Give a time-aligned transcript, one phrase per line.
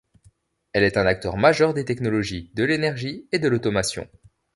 [0.73, 4.09] Elle est un acteur majeur des technologies de l’énergie et de l’automation.